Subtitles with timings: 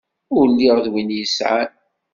[0.37, 1.69] Ur lliɣ d win yesεan.